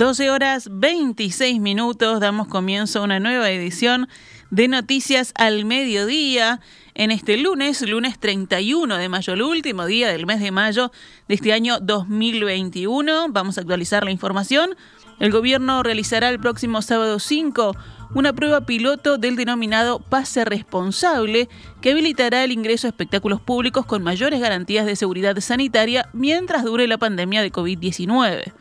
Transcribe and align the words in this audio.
12 0.00 0.30
horas 0.30 0.70
26 0.72 1.60
minutos, 1.60 2.20
damos 2.20 2.48
comienzo 2.48 3.00
a 3.00 3.02
una 3.02 3.20
nueva 3.20 3.50
edición 3.50 4.08
de 4.50 4.66
Noticias 4.66 5.34
al 5.36 5.66
Mediodía 5.66 6.60
en 6.94 7.10
este 7.10 7.36
lunes, 7.36 7.82
lunes 7.82 8.18
31 8.18 8.96
de 8.96 9.08
mayo, 9.10 9.34
el 9.34 9.42
último 9.42 9.84
día 9.84 10.08
del 10.08 10.24
mes 10.24 10.40
de 10.40 10.52
mayo 10.52 10.90
de 11.28 11.34
este 11.34 11.52
año 11.52 11.80
2021. 11.80 13.26
Vamos 13.28 13.58
a 13.58 13.60
actualizar 13.60 14.02
la 14.02 14.10
información. 14.10 14.74
El 15.18 15.32
gobierno 15.32 15.82
realizará 15.82 16.30
el 16.30 16.40
próximo 16.40 16.80
sábado 16.80 17.18
5 17.18 17.76
una 18.14 18.32
prueba 18.32 18.62
piloto 18.62 19.18
del 19.18 19.36
denominado 19.36 20.00
pase 20.00 20.46
responsable 20.46 21.50
que 21.82 21.90
habilitará 21.90 22.42
el 22.42 22.52
ingreso 22.52 22.86
a 22.86 22.90
espectáculos 22.90 23.42
públicos 23.42 23.84
con 23.84 24.02
mayores 24.02 24.40
garantías 24.40 24.86
de 24.86 24.96
seguridad 24.96 25.38
sanitaria 25.40 26.08
mientras 26.14 26.64
dure 26.64 26.88
la 26.88 26.96
pandemia 26.96 27.42
de 27.42 27.52
COVID-19. 27.52 28.54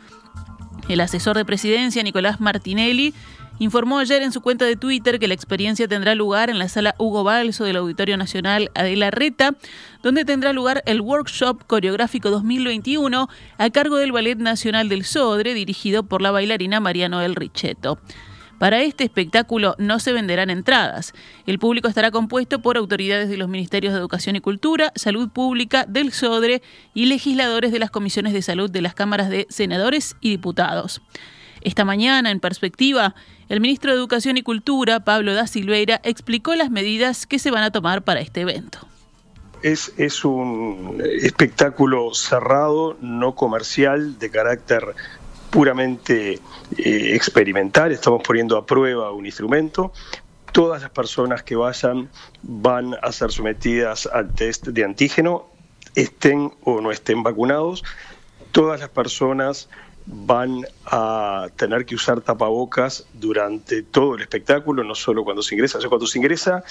El 0.90 1.02
asesor 1.02 1.38
de 1.38 1.46
presidencia, 1.46 2.02
Nicolás 2.02 2.42
Martinelli, 2.42 3.14
informó 3.60 4.00
ayer 4.00 4.24
en 4.24 4.32
su 4.32 4.42
cuenta 4.42 4.66
de 4.66 4.76
Twitter 4.76 5.20
que 5.20 5.28
la 5.28 5.36
experiencia 5.36 5.88
tendrá 5.88 6.16
lugar 6.16 6.50
en 6.50 6.58
la 6.58 6.68
sala 6.68 6.96
Hugo 6.98 7.24
Balso 7.24 7.64
del 7.64 7.76
Auditorio 7.76 8.18
Nacional 8.18 8.72
Adela 8.74 9.12
Reta, 9.12 9.56
donde 10.02 10.26
tendrá 10.26 10.52
lugar 10.52 10.82
el 10.88 11.02
Workshop 11.02 11.64
Coreográfico 11.68 12.32
2021 12.32 13.30
a 13.60 13.70
cargo 13.70 13.98
del 13.98 14.12
Ballet 14.12 14.40
Nacional 14.40 14.90
del 14.90 15.06
Sodre, 15.06 15.54
dirigido 15.54 16.02
por 16.02 16.24
la 16.24 16.32
bailarina 16.32 16.80
María 16.80 17.08
Noel 17.08 17.36
Richetto. 17.36 18.00
Para 18.60 18.82
este 18.82 19.06
espectáculo 19.06 19.76
no 19.80 20.00
se 20.00 20.12
venderán 20.12 20.50
entradas. 20.50 21.14
El 21.48 21.60
público 21.60 21.88
estará 21.88 22.12
compuesto 22.12 22.62
por 22.62 22.76
autoridades 22.76 23.30
de 23.30 23.38
los 23.38 23.48
Ministerios 23.48 23.94
de 23.94 24.00
Educación 24.00 24.36
y 24.36 24.42
Cultura, 24.42 24.92
Salud 24.96 25.30
Pública, 25.30 25.86
del 25.88 26.12
SODRE 26.12 26.62
y 26.94 27.06
legisladores 27.06 27.72
de 27.72 27.80
las 27.80 27.90
comisiones 27.90 28.34
de 28.34 28.42
salud 28.42 28.70
de 28.70 28.82
las 28.82 28.94
cámaras 28.94 29.30
de 29.30 29.48
senadores 29.50 30.18
y 30.20 30.30
diputados. 30.32 31.02
Esta 31.62 31.86
mañana, 31.86 32.32
en 32.32 32.42
perspectiva, 32.42 33.16
el 33.48 33.62
ministro 33.62 33.92
de 33.92 33.98
Educación 33.98 34.36
y 34.36 34.44
Cultura, 34.44 35.06
Pablo 35.06 35.34
da 35.34 35.48
Silveira, 35.48 36.02
explicó 36.04 36.54
las 36.56 36.70
medidas 36.70 37.26
que 37.26 37.40
se 37.40 37.52
van 37.52 37.64
a 37.64 37.72
tomar 37.72 38.04
para 38.04 38.20
este 38.20 38.42
evento. 38.42 38.80
Es, 39.64 39.94
es, 39.98 40.24
un 40.24 41.02
espectáculo 41.22 42.14
cerrado, 42.14 42.98
no 43.02 43.36
comercial, 43.36 44.18
de 44.20 44.30
carácter 44.30 44.96
puramente 45.50 46.40
eh, 46.78 47.16
experimental, 47.16 47.92
estamos 47.92 48.22
poniendo 48.24 48.58
a 48.58 48.66
prueba 48.66 49.12
un 49.12 49.26
instrumento. 49.26 49.92
Todas 50.52 50.82
las 50.82 50.92
personas 50.92 51.44
que 51.44 51.56
vayan 51.56 52.10
van 52.42 52.96
a 53.02 53.12
ser 53.12 53.32
sometidas 53.32 54.08
al 54.08 54.34
test 54.34 54.68
de 54.68 54.84
antígeno, 54.84 55.48
estén 55.96 56.52
o 56.64 56.82
no 56.82 56.92
estén 56.92 57.24
vacunados. 57.24 57.84
Todas 58.52 58.80
las 58.80 58.90
personas 58.90 59.70
van 60.06 60.66
a 60.86 61.48
tener 61.56 61.86
que 61.86 61.96
usar 61.96 62.22
tapabocas 62.22 63.06
durante 63.14 63.84
todo 63.84 64.16
el 64.16 64.22
espectáculo, 64.22 64.84
no 64.84 64.96
solo 64.96 65.24
cuando 65.24 65.44
se 65.44 65.56
ingresa. 65.56 65.80
Cuando 65.88 66.08
se 66.08 66.18
ingresa, 66.18 66.64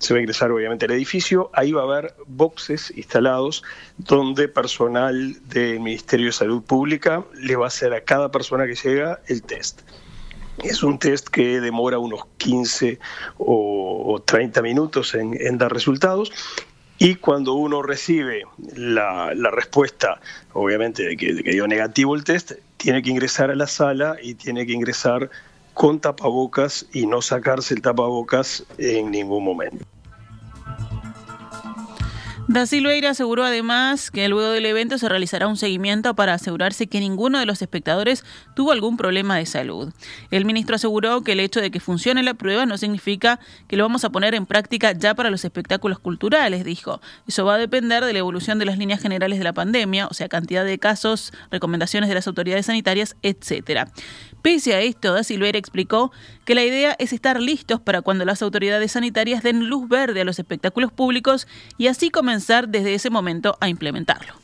se 0.00 0.14
va 0.14 0.18
a 0.18 0.22
ingresar 0.22 0.50
obviamente 0.50 0.86
al 0.86 0.92
edificio, 0.92 1.50
ahí 1.52 1.72
va 1.72 1.82
a 1.82 1.84
haber 1.84 2.14
boxes 2.26 2.92
instalados 2.96 3.62
donde 3.98 4.48
personal 4.48 5.36
del 5.48 5.78
Ministerio 5.78 6.26
de 6.26 6.32
Salud 6.32 6.62
Pública 6.62 7.22
le 7.34 7.54
va 7.54 7.66
a 7.66 7.68
hacer 7.68 7.92
a 7.92 8.00
cada 8.00 8.30
persona 8.30 8.66
que 8.66 8.74
llega 8.74 9.20
el 9.26 9.42
test. 9.42 9.82
Es 10.64 10.82
un 10.82 10.98
test 10.98 11.28
que 11.28 11.60
demora 11.60 11.98
unos 11.98 12.22
15 12.38 12.98
o, 13.36 14.22
30 14.24 14.62
minutos 14.62 15.14
en, 15.14 15.58
dar 15.58 15.72
resultados 15.72 16.32
y 16.98 17.16
cuando 17.16 17.52
uno 17.52 17.82
recibe 17.82 18.44
la, 18.74 19.32
respuesta, 19.50 20.18
obviamente 20.54 21.02
de 21.02 21.16
que, 21.16 21.34
de 21.34 21.42
que 21.42 21.52
dio 21.52 21.66
negativo 21.66 22.14
el 22.14 22.24
test, 22.24 22.52
tiene 22.78 23.02
que 23.02 23.10
ingresar 23.10 23.50
a 23.50 23.54
la 23.54 23.66
sala 23.66 24.16
y 24.22 24.34
tiene 24.34 24.66
que 24.66 24.72
ingresar 24.72 25.30
con 25.74 26.00
tapabocas 26.00 26.86
y 26.92 27.06
no 27.06 27.22
sacarse 27.22 27.74
el 27.74 27.82
tapabocas 27.82 28.64
en 28.78 29.10
ningún 29.10 29.44
momento. 29.44 29.84
Da 32.50 32.66
Silveira 32.66 33.10
aseguró 33.10 33.44
además 33.44 34.10
que 34.10 34.28
luego 34.28 34.50
del 34.50 34.66
evento 34.66 34.98
se 34.98 35.08
realizará 35.08 35.46
un 35.46 35.56
seguimiento 35.56 36.16
para 36.16 36.34
asegurarse 36.34 36.88
que 36.88 36.98
ninguno 36.98 37.38
de 37.38 37.46
los 37.46 37.62
espectadores 37.62 38.24
tuvo 38.56 38.72
algún 38.72 38.96
problema 38.96 39.36
de 39.36 39.46
salud. 39.46 39.92
El 40.32 40.44
ministro 40.44 40.74
aseguró 40.74 41.22
que 41.22 41.30
el 41.30 41.38
hecho 41.38 41.60
de 41.60 41.70
que 41.70 41.78
funcione 41.78 42.24
la 42.24 42.34
prueba 42.34 42.66
no 42.66 42.76
significa 42.76 43.38
que 43.68 43.76
lo 43.76 43.84
vamos 43.84 44.04
a 44.04 44.10
poner 44.10 44.34
en 44.34 44.46
práctica 44.46 44.90
ya 44.90 45.14
para 45.14 45.30
los 45.30 45.44
espectáculos 45.44 46.00
culturales, 46.00 46.64
dijo. 46.64 47.00
Eso 47.28 47.44
va 47.44 47.54
a 47.54 47.58
depender 47.58 48.04
de 48.04 48.14
la 48.14 48.18
evolución 48.18 48.58
de 48.58 48.64
las 48.64 48.78
líneas 48.78 49.00
generales 49.00 49.38
de 49.38 49.44
la 49.44 49.52
pandemia, 49.52 50.08
o 50.08 50.14
sea, 50.14 50.28
cantidad 50.28 50.64
de 50.64 50.76
casos, 50.80 51.32
recomendaciones 51.52 52.08
de 52.08 52.16
las 52.16 52.26
autoridades 52.26 52.66
sanitarias, 52.66 53.14
etcétera. 53.22 53.86
Pese 54.42 54.74
a 54.74 54.80
esto, 54.80 55.12
Da 55.12 55.22
Silveira 55.22 55.58
explicó 55.58 56.10
que 56.44 56.56
la 56.56 56.64
idea 56.64 56.96
es 56.98 57.12
estar 57.12 57.40
listos 57.40 57.80
para 57.80 58.02
cuando 58.02 58.24
las 58.24 58.42
autoridades 58.42 58.90
sanitarias 58.90 59.44
den 59.44 59.68
luz 59.68 59.88
verde 59.88 60.22
a 60.22 60.24
los 60.24 60.40
espectáculos 60.40 60.90
públicos 60.90 61.46
y 61.78 61.86
así 61.86 62.10
comenzar 62.10 62.39
desde 62.68 62.94
ese 62.94 63.10
momento 63.10 63.56
a 63.60 63.68
implementarlo. 63.68 64.34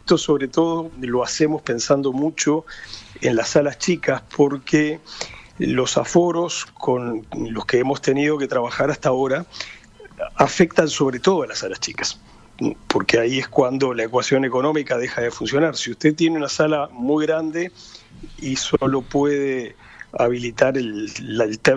Esto 0.00 0.18
sobre 0.18 0.48
todo 0.48 0.90
lo 1.00 1.24
hacemos 1.24 1.62
pensando 1.62 2.12
mucho 2.12 2.64
en 3.20 3.34
las 3.34 3.50
salas 3.50 3.78
chicas 3.78 4.22
porque 4.36 5.00
los 5.58 5.96
aforos 5.96 6.66
con 6.74 7.26
los 7.36 7.66
que 7.66 7.78
hemos 7.78 8.00
tenido 8.02 8.38
que 8.38 8.46
trabajar 8.46 8.90
hasta 8.90 9.08
ahora 9.08 9.46
afectan 10.36 10.88
sobre 10.88 11.18
todo 11.18 11.42
a 11.42 11.46
las 11.46 11.58
salas 11.58 11.80
chicas 11.80 12.20
porque 12.86 13.18
ahí 13.18 13.38
es 13.38 13.48
cuando 13.48 13.92
la 13.94 14.04
ecuación 14.04 14.44
económica 14.44 14.96
deja 14.96 15.20
de 15.20 15.30
funcionar. 15.30 15.76
Si 15.76 15.90
usted 15.90 16.14
tiene 16.14 16.36
una 16.36 16.48
sala 16.48 16.88
muy 16.92 17.26
grande 17.26 17.70
y 18.38 18.56
solo 18.56 19.02
puede 19.02 19.76
habilitar 20.12 20.76
el, 20.76 21.10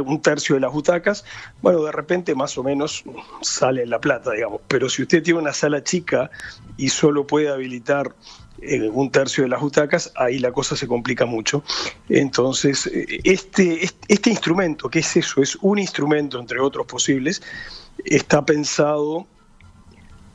un 0.06 0.22
tercio 0.22 0.56
de 0.56 0.62
las 0.62 0.72
butacas, 0.72 1.26
bueno, 1.62 1.84
de 1.84 1.92
repente 1.92 2.36
más 2.36 2.58
o 2.58 2.64
menos 2.64 3.04
sale 3.42 3.86
la 3.86 4.00
plata, 4.00 4.32
digamos. 4.32 4.62
Pero 4.68 4.90
si 4.90 5.04
usted 5.04 5.24
tiene 5.24 5.40
una 5.40 5.54
sala 5.54 5.84
chica 5.84 6.30
y 6.78 6.90
solo 6.90 7.26
puede 7.26 7.50
habilitar 7.50 8.16
eh, 8.62 8.90
un 8.90 9.10
tercio 9.12 9.44
de 9.44 9.50
las 9.50 9.62
butacas, 9.62 10.12
ahí 10.16 10.40
la 10.40 10.52
cosa 10.52 10.76
se 10.76 10.88
complica 10.88 11.26
mucho. 11.26 11.64
Entonces, 12.10 12.88
eh, 12.88 13.20
este, 13.24 13.90
este 14.08 14.30
instrumento, 14.30 14.90
¿qué 14.90 15.00
es 15.00 15.16
eso? 15.16 15.42
Es 15.42 15.56
un 15.62 15.80
instrumento, 15.80 16.40
entre 16.40 16.60
otros 16.60 16.86
posibles, 16.86 17.42
está 18.06 18.46
pensado 18.46 19.28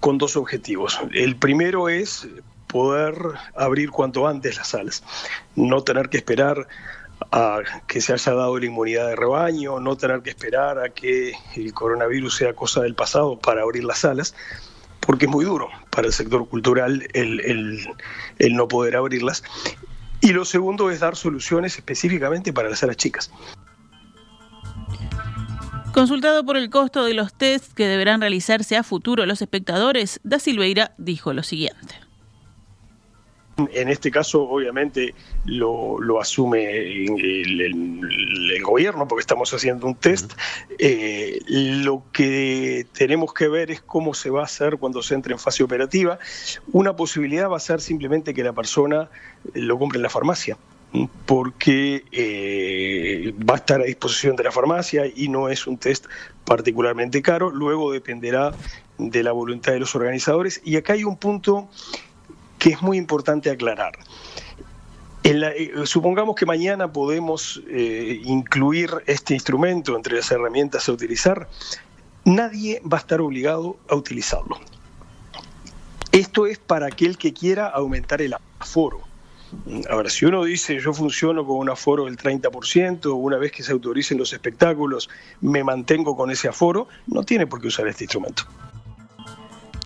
con 0.00 0.19
dos 0.19 0.37
objetivos. 0.37 0.99
El 1.12 1.37
primero 1.37 1.88
es 1.88 2.28
poder 2.66 3.15
abrir 3.55 3.91
cuanto 3.91 4.26
antes 4.26 4.56
las 4.56 4.69
salas, 4.69 5.03
no 5.55 5.82
tener 5.82 6.09
que 6.09 6.16
esperar 6.16 6.66
a 7.36 7.62
que 7.88 8.00
se 8.00 8.12
haya 8.12 8.32
dado 8.32 8.56
la 8.60 8.66
inmunidad 8.66 9.08
de 9.08 9.16
rebaño, 9.16 9.80
no 9.80 9.96
tener 9.96 10.22
que 10.22 10.30
esperar 10.30 10.78
a 10.78 10.90
que 10.90 11.32
el 11.56 11.74
coronavirus 11.74 12.36
sea 12.36 12.54
cosa 12.54 12.80
del 12.82 12.94
pasado 12.94 13.40
para 13.40 13.62
abrir 13.62 13.82
las 13.82 13.98
salas, 13.98 14.36
porque 15.00 15.24
es 15.24 15.30
muy 15.32 15.44
duro 15.44 15.68
para 15.90 16.06
el 16.06 16.12
sector 16.12 16.48
cultural 16.48 17.08
el, 17.12 17.40
el 18.38 18.54
no 18.54 18.68
poder 18.68 18.94
abrirlas. 18.94 19.42
Y 20.20 20.32
lo 20.32 20.44
segundo 20.44 20.92
es 20.92 21.00
dar 21.00 21.16
soluciones 21.16 21.76
específicamente 21.76 22.52
para 22.52 22.70
las 22.70 22.78
salas 22.78 22.98
chicas. 22.98 23.32
Consultado 25.92 26.44
por 26.44 26.56
el 26.56 26.70
costo 26.70 27.04
de 27.04 27.14
los 27.14 27.34
tests 27.34 27.74
que 27.74 27.88
deberán 27.88 28.20
realizarse 28.20 28.76
a 28.76 28.84
futuro 28.84 29.26
los 29.26 29.42
espectadores, 29.42 30.20
Da 30.22 30.38
Silveira 30.38 30.94
dijo 30.98 31.32
lo 31.32 31.42
siguiente. 31.42 32.03
En 33.56 33.88
este 33.88 34.10
caso, 34.10 34.42
obviamente, 34.42 35.15
lo, 35.44 36.20
asume 36.20 36.65
el, 36.70 38.62
gobierno 38.62 39.06
porque 39.06 39.20
estamos 39.20 39.53
haciendo 39.54 39.87
un 39.87 39.94
test. 39.94 40.32
Eh, 40.78 41.41
lo 41.47 42.03
que 42.12 42.87
tenemos 42.93 43.32
que 43.32 43.48
ver 43.48 43.70
es 43.70 43.81
cómo 43.81 44.14
se 44.14 44.31
va 44.31 44.41
a 44.41 44.44
hacer 44.44 44.78
cuando 44.78 45.02
se 45.02 45.14
entre 45.14 45.34
en 45.34 45.38
fase 45.38 45.62
operativa. 45.62 46.19
Una 46.73 46.96
posibilidad 46.96 47.49
va 47.49 47.58
a 47.58 47.61
ser 47.61 47.81
simplemente 47.81 48.34
que 48.34 48.43
la 48.43 48.52
persona 48.52 49.08
lo 49.52 49.78
compre 49.78 49.99
en 49.99 50.02
la 50.02 50.11
farmacia 50.11 50.56
porque 51.26 52.05
eh, 52.12 53.34
va 53.49 53.55
a 53.55 53.56
estar 53.56 53.81
a 53.81 53.84
disposición 53.84 54.37
de 54.37 54.44
la 54.44 54.52
farmacia 54.52 55.05
y 55.06 55.28
no 55.28 55.49
es 55.49 55.67
un 55.67 55.76
test 55.76 56.06
particularmente 56.44 57.20
caro. 57.23 57.50
Luego 57.50 57.93
dependerá 57.93 58.52
de 58.99 59.23
la 59.23 59.32
voluntad 59.32 59.73
de 59.73 59.81
los 59.81 59.94
organizadores. 59.94 60.61
Y 60.64 60.76
acá 60.76 60.93
hay 60.93 61.05
un 61.05 61.17
punto 61.17 61.69
que 62.64 62.70
es 62.70 62.81
muy 62.81 62.96
importante 62.96 63.50
aclarar. 63.50 63.93
Eh, 65.22 65.72
supongamos 65.84 66.34
que 66.34 66.46
mañana 66.46 66.90
podemos 66.90 67.62
eh, 67.69 68.22
incluir 68.25 68.90
este 69.05 69.34
instrumento 69.34 69.94
entre 69.94 70.16
las 70.16 70.31
herramientas 70.31 70.88
a 70.88 70.93
utilizar. 70.93 71.46
Nadie 72.25 72.81
va 72.90 72.96
a 72.96 73.00
estar 73.00 73.20
obligado 73.20 73.76
a 73.90 73.96
utilizarlo. 73.96 74.58
Esto 76.11 76.46
es 76.46 76.58
para 76.58 76.87
aquel 76.87 77.19
que 77.19 77.34
quiera 77.34 77.69
aumentar 77.69 78.22
el 78.22 78.34
aforo 78.58 79.02
Ahora, 79.90 80.08
si 80.08 80.25
uno 80.25 80.43
dice 80.44 80.81
yo 80.81 80.94
funciono 80.94 81.44
con 81.46 81.58
un 81.58 81.69
aforo 81.69 82.06
del 82.06 82.16
30%, 82.16 83.14
una 83.14 83.37
vez 83.37 83.52
que 83.52 83.62
se 83.62 83.72
autoricen 83.72 84.16
los 84.16 84.32
espectáculos, 84.32 85.11
me 85.43 85.62
mantengo 85.62 86.16
con 86.16 86.31
ese 86.31 86.49
aforo, 86.49 86.88
no 87.08 87.25
tiene 87.25 87.46
por 87.46 87.61
qué 87.61 87.69
usar 87.69 87.87
este 87.88 88.05
instrumento. 88.05 88.44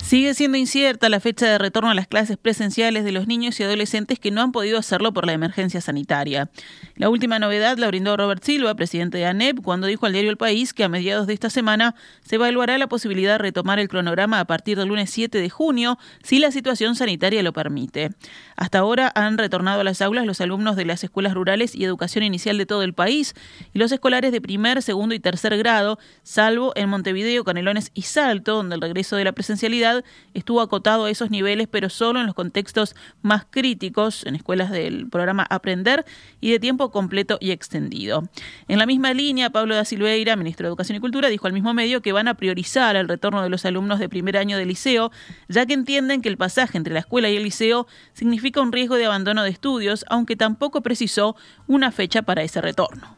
Sigue 0.09 0.33
siendo 0.33 0.57
incierta 0.57 1.11
la 1.11 1.21
fecha 1.21 1.45
de 1.45 1.59
retorno 1.59 1.91
a 1.91 1.95
las 1.95 2.07
clases 2.07 2.39
presenciales 2.39 3.05
de 3.05 3.13
los 3.13 3.27
niños 3.27 3.61
y 3.61 3.63
adolescentes 3.63 4.19
que 4.19 4.31
no 4.31 4.41
han 4.41 4.53
podido 4.53 4.79
hacerlo 4.79 5.13
por 5.13 5.27
la 5.27 5.35
emergencia 5.35 5.83
sanitaria. 5.83 6.49
La 6.95 7.11
última 7.11 7.39
novedad 7.39 7.77
la 7.77 7.89
brindó 7.89 8.17
Robert 8.17 8.43
Silva, 8.43 8.75
presidente 8.75 9.19
de 9.19 9.27
ANEP, 9.27 9.61
cuando 9.63 9.87
dijo 9.87 10.07
al 10.07 10.13
diario 10.13 10.31
El 10.31 10.39
País 10.39 10.73
que 10.73 10.83
a 10.83 10.89
mediados 10.89 11.27
de 11.27 11.35
esta 11.35 11.51
semana 11.51 11.95
se 12.23 12.37
evaluará 12.37 12.79
la 12.79 12.87
posibilidad 12.87 13.33
de 13.33 13.39
retomar 13.39 13.81
el 13.81 13.89
cronograma 13.89 14.41
a 14.41 14.47
partir 14.47 14.79
del 14.79 14.89
lunes 14.89 15.11
7 15.11 15.43
de 15.43 15.51
junio, 15.51 15.99
si 16.23 16.39
la 16.39 16.53
situación 16.53 16.97
sanitaria 16.97 17.43
lo 17.43 17.53
permite. 17.53 18.09
Hasta 18.57 18.79
ahora 18.79 19.13
han 19.15 19.37
retornado 19.37 19.83
a 19.83 19.85
las 19.85 20.01
aulas 20.01 20.25
los 20.25 20.41
alumnos 20.41 20.77
de 20.77 20.87
las 20.87 21.05
escuelas 21.05 21.35
rurales 21.35 21.75
y 21.75 21.85
educación 21.85 22.25
inicial 22.25 22.57
de 22.57 22.65
todo 22.65 22.83
el 22.83 22.95
país 22.95 23.35
y 23.75 23.79
los 23.79 23.93
escolares 23.93 24.33
de 24.33 24.41
primer, 24.41 24.81
segundo 24.81 25.15
y 25.15 25.21
tercer 25.21 25.59
grado, 25.59 25.99
salvo 26.23 26.73
en 26.77 26.89
Montevideo, 26.89 27.45
Canelones 27.45 27.91
y 27.93 28.03
Salto, 28.03 28.55
donde 28.55 28.75
el 28.75 28.81
regreso 28.81 29.15
de 29.15 29.25
la 29.25 29.33
presencialidad 29.33 29.98
estuvo 30.35 30.61
acotado 30.61 31.05
a 31.05 31.11
esos 31.11 31.31
niveles, 31.31 31.69
pero 31.71 31.89
solo 31.89 32.21
en 32.21 32.27
los 32.27 32.35
contextos 32.35 32.95
más 33.23 33.47
críticos, 33.49 34.25
en 34.27 34.35
escuelas 34.35 34.71
del 34.71 35.09
programa 35.09 35.47
Aprender 35.49 36.05
y 36.41 36.51
de 36.51 36.61
tiempo 36.61 36.91
completo 36.91 37.39
y 37.41 37.51
extendido. 37.51 38.29
En 38.69 38.79
la 38.79 38.87
misma 38.87 39.13
línea, 39.13 39.51
Pablo 39.51 39.75
da 39.75 39.85
Silveira, 39.85 40.37
ministro 40.37 40.65
de 40.65 40.69
Educación 40.69 40.97
y 40.97 41.01
Cultura, 41.01 41.29
dijo 41.29 41.47
al 41.47 41.53
mismo 41.53 41.75
medio 41.75 42.03
que 42.03 42.13
van 42.13 42.29
a 42.29 42.35
priorizar 42.35 42.97
el 42.97 43.09
retorno 43.09 43.43
de 43.43 43.49
los 43.49 43.65
alumnos 43.65 43.99
de 43.99 44.09
primer 44.09 44.37
año 44.37 44.57
de 44.57 44.67
liceo, 44.67 45.11
ya 45.49 45.67
que 45.67 45.75
entienden 45.75 46.23
que 46.23 46.29
el 46.29 46.37
pasaje 46.37 46.79
entre 46.79 46.95
la 46.95 47.01
escuela 47.01 47.29
y 47.29 47.37
el 47.37 47.43
liceo 47.43 47.87
significa 48.13 48.61
un 48.61 48.73
riesgo 48.73 48.97
de 48.97 49.07
abandono 49.07 49.43
de 49.43 49.51
estudios, 49.51 50.05
aunque 50.09 50.37
tampoco 50.37 50.81
precisó 50.83 51.37
una 51.67 51.93
fecha 51.93 52.23
para 52.23 52.43
ese 52.43 52.61
retorno. 52.61 53.18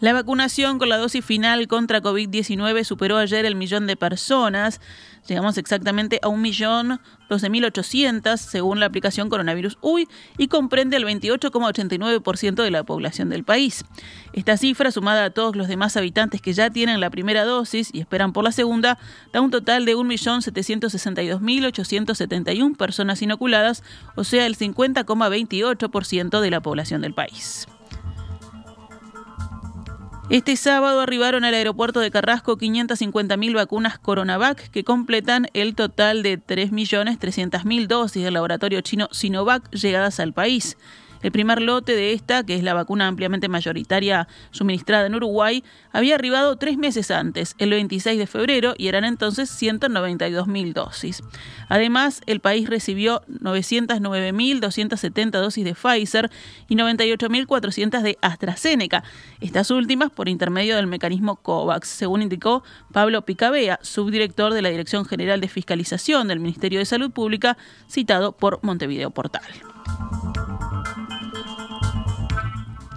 La 0.00 0.12
vacunación 0.14 0.78
con 0.78 0.88
la 0.88 0.96
dosis 0.96 1.22
final 1.22 1.68
contra 1.68 2.00
COVID-19 2.00 2.84
superó 2.84 3.18
ayer 3.18 3.44
el 3.44 3.54
millón 3.54 3.86
de 3.86 3.96
personas. 3.96 4.80
Llegamos 5.28 5.58
exactamente 5.58 6.18
a 6.22 6.28
un 6.28 6.40
millón 6.40 7.02
ochocientos 7.28 8.40
según 8.40 8.80
la 8.80 8.86
aplicación 8.86 9.28
Coronavirus 9.28 9.76
UI 9.82 10.08
y 10.38 10.48
comprende 10.48 10.96
el 10.96 11.04
28,89% 11.04 12.62
de 12.62 12.70
la 12.70 12.82
población 12.82 13.28
del 13.28 13.44
país. 13.44 13.84
Esta 14.32 14.56
cifra, 14.56 14.90
sumada 14.90 15.26
a 15.26 15.30
todos 15.30 15.54
los 15.54 15.68
demás 15.68 15.98
habitantes 15.98 16.40
que 16.40 16.54
ya 16.54 16.70
tienen 16.70 16.98
la 16.98 17.10
primera 17.10 17.44
dosis 17.44 17.90
y 17.92 18.00
esperan 18.00 18.32
por 18.32 18.42
la 18.42 18.52
segunda, 18.52 18.98
da 19.34 19.42
un 19.42 19.50
total 19.50 19.84
de 19.84 19.96
1.762.871 19.96 22.76
personas 22.78 23.20
inoculadas, 23.20 23.82
o 24.16 24.24
sea, 24.24 24.46
el 24.46 24.56
50,28% 24.56 26.40
de 26.40 26.50
la 26.50 26.62
población 26.62 27.02
del 27.02 27.12
país. 27.12 27.68
Este 30.30 30.54
sábado 30.54 31.00
arribaron 31.00 31.44
al 31.44 31.54
aeropuerto 31.54 31.98
de 31.98 32.12
Carrasco 32.12 32.56
550.000 32.56 33.52
vacunas 33.52 33.98
Coronavac 33.98 34.70
que 34.70 34.84
completan 34.84 35.48
el 35.54 35.74
total 35.74 36.22
de 36.22 36.38
3.300.000 36.38 37.88
dosis 37.88 38.22
del 38.22 38.34
laboratorio 38.34 38.80
chino 38.80 39.08
Sinovac 39.10 39.68
llegadas 39.72 40.20
al 40.20 40.32
país. 40.32 40.76
El 41.22 41.32
primer 41.32 41.60
lote 41.60 41.94
de 41.94 42.12
esta, 42.12 42.44
que 42.44 42.54
es 42.54 42.62
la 42.62 42.74
vacuna 42.74 43.06
ampliamente 43.06 43.48
mayoritaria 43.48 44.28
suministrada 44.50 45.06
en 45.06 45.14
Uruguay, 45.14 45.64
había 45.92 46.14
arribado 46.14 46.56
tres 46.56 46.78
meses 46.78 47.10
antes, 47.10 47.54
el 47.58 47.70
26 47.70 48.18
de 48.18 48.26
febrero, 48.26 48.74
y 48.78 48.88
eran 48.88 49.04
entonces 49.04 49.50
192.000 49.50 50.72
dosis. 50.72 51.22
Además, 51.68 52.22
el 52.26 52.40
país 52.40 52.68
recibió 52.68 53.22
909.270 53.28 55.30
dosis 55.30 55.64
de 55.64 55.74
Pfizer 55.74 56.30
y 56.68 56.76
98.400 56.76 58.02
de 58.02 58.18
AstraZeneca, 58.22 59.04
estas 59.40 59.70
últimas 59.70 60.10
por 60.10 60.28
intermedio 60.28 60.76
del 60.76 60.86
mecanismo 60.86 61.36
COVAX, 61.36 61.88
según 61.88 62.22
indicó 62.22 62.62
Pablo 62.92 63.24
Picabea, 63.24 63.78
subdirector 63.82 64.54
de 64.54 64.62
la 64.62 64.70
Dirección 64.70 65.04
General 65.04 65.40
de 65.40 65.48
Fiscalización 65.48 66.28
del 66.28 66.40
Ministerio 66.40 66.78
de 66.78 66.86
Salud 66.86 67.10
Pública, 67.10 67.58
citado 67.88 68.32
por 68.32 68.60
Montevideo 68.62 69.10
Portal. 69.10 69.42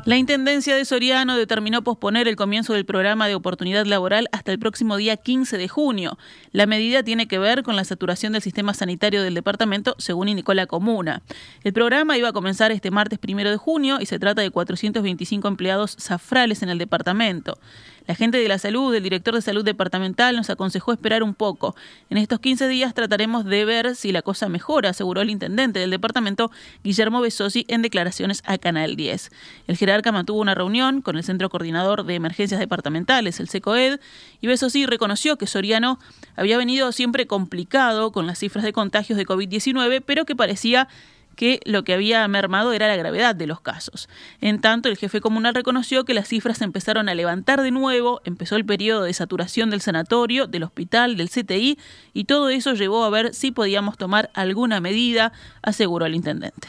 La 0.06 0.18
Intendencia 0.18 0.76
de 0.76 0.84
Soriano 0.84 1.38
determinó 1.38 1.82
posponer 1.82 2.28
el 2.28 2.36
comienzo 2.36 2.74
del 2.74 2.84
programa 2.84 3.30
de 3.30 3.36
oportunidad 3.36 3.86
laboral 3.86 4.28
hasta 4.34 4.52
el 4.52 4.60
próximo 4.60 4.98
día 4.98 5.16
15 5.16 5.58
de 5.58 5.70
junio. 5.70 6.18
La 6.52 6.66
medida 6.66 7.04
tiene 7.04 7.30
que 7.30 7.40
ver 7.40 7.64
con 7.64 7.78
la 7.78 7.86
saturación 7.86 8.34
del 8.34 8.42
sistema 8.42 8.74
sanitario 8.74 9.24
del 9.24 9.34
departamento, 9.34 9.96
según 10.00 10.28
indicó 10.28 10.54
la 10.54 10.68
comuna. 10.68 11.22
El 11.64 11.72
programa 11.72 12.18
iba 12.18 12.28
a 12.28 12.34
comenzar 12.34 12.74
este 12.74 12.92
martes 12.92 13.18
primero 13.18 13.50
de 13.50 13.56
junio 13.56 14.00
y 14.02 14.06
se 14.06 14.20
trata 14.20 14.42
de 14.42 14.52
425 14.52 15.48
empleados 15.48 15.96
zafrales 15.98 16.64
en 16.64 16.70
el 16.70 16.80
departamento. 16.80 17.58
La 18.06 18.16
gente 18.16 18.38
de 18.38 18.48
la 18.48 18.58
salud, 18.58 18.94
el 18.94 19.04
director 19.04 19.34
de 19.34 19.42
salud 19.42 19.64
departamental, 19.64 20.36
nos 20.36 20.50
aconsejó 20.50 20.92
esperar 20.92 21.24
un 21.24 21.34
poco. 21.34 21.76
En 22.10 22.18
estos 22.18 22.40
15 22.40 22.68
días 22.68 22.94
trataremos 22.94 23.46
de 23.46 23.64
ver 23.64 23.96
si 23.96 24.12
la 24.12 24.22
cosa 24.22 24.50
mejora, 24.50 24.90
aseguró 24.90 25.22
el 25.22 25.30
intendente 25.30 25.80
del 25.80 25.90
departamento, 25.90 26.52
Guillermo 26.84 27.22
Besosi, 27.22 27.66
en 27.70 27.82
declaraciones 27.82 28.44
a 28.46 28.58
Canal 28.58 28.96
10. 28.96 29.32
El 29.68 29.78
jerarca 29.78 30.12
mantuvo 30.12 30.42
una 30.42 30.56
reunión 30.56 31.02
con 31.02 31.16
el 31.16 31.24
Centro 31.24 31.50
Coordinador 31.50 32.06
de 32.06 32.16
Emergencias 32.16 32.60
Departamentales, 32.60 33.40
el 33.40 33.48
SECOED, 33.48 34.00
y 34.42 34.48
Besosi 34.48 34.86
reconoció 34.86 35.38
que 35.38 35.48
Soriano 35.48 36.00
había 36.36 36.58
venido 36.58 36.92
siempre 36.92 37.28
complicado 37.28 38.12
con 38.12 38.28
las 38.28 38.40
cifras 38.40 38.66
de 38.66 38.74
contagios 38.74 39.18
de 39.18 39.26
COVID-19, 39.26 40.04
pero 40.06 40.26
que 40.26 40.36
parecía 40.36 40.90
que 41.36 41.60
lo 41.66 41.84
que 41.84 41.94
había 41.94 42.28
mermado 42.28 42.74
era 42.74 42.88
la 42.88 42.96
gravedad 42.96 43.36
de 43.36 43.48
los 43.48 43.62
casos. 43.62 44.10
En 44.42 44.62
tanto, 44.62 44.90
el 44.90 44.98
jefe 44.98 45.22
comunal 45.22 45.56
reconoció 45.56 46.06
que 46.06 46.14
las 46.14 46.28
cifras 46.28 46.62
empezaron 46.62 47.10
a 47.10 47.16
levantar 47.16 47.62
de 47.62 47.72
nuevo, 47.72 48.22
empezó 48.26 48.56
el 48.56 48.66
periodo 48.66 49.04
de 49.04 49.14
saturación 49.14 49.70
del 49.70 49.82
sanatorio, 49.82 50.48
del 50.48 50.64
hospital, 50.64 51.18
del 51.18 51.30
CTI, 51.30 51.78
y 52.14 52.26
todo 52.26 52.50
eso 52.50 52.74
llevó 52.74 53.04
a 53.04 53.10
ver 53.10 53.34
si 53.34 53.52
podíamos 53.52 53.98
tomar 53.98 54.30
alguna 54.34 54.80
medida, 54.80 55.34
aseguró 55.62 56.06
el 56.06 56.16
intendente. 56.16 56.68